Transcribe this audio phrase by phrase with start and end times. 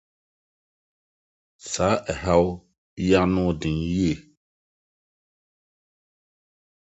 [1.71, 2.45] Saa ɔhyew
[3.05, 4.13] yi ano yɛ den yiye.